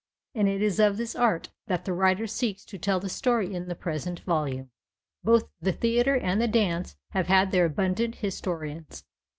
[0.33, 3.67] And it is of this art that the writer seeks to tell the story in
[3.67, 4.71] the present volume.
[5.23, 9.03] Both the theatre and the dance have had their abundant historians.